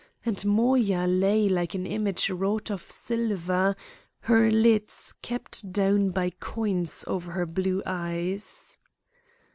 [0.25, 3.75] And Moya lay like an image wrought of silver,
[4.21, 8.79] her lids kept down by coins over her blue eyes.